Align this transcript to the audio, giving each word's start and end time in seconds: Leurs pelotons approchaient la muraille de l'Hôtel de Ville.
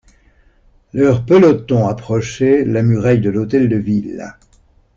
Leurs 0.93 1.27
pelotons 1.27 1.87
approchaient 1.87 2.65
la 2.65 2.81
muraille 2.81 3.21
de 3.21 3.29
l'Hôtel 3.29 3.69
de 3.69 3.75
Ville. 3.77 4.35